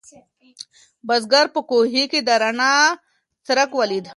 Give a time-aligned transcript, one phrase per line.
[1.07, 2.75] بزګر په کوهي کې د رڼا
[3.45, 4.05] څرک ولید.